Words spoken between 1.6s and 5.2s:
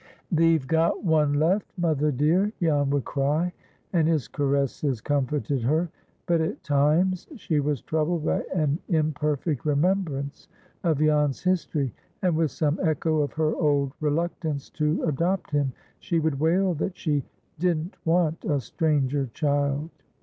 mother dear," Jan would cry, and his caresses